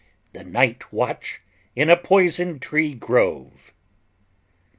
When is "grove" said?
2.95-3.71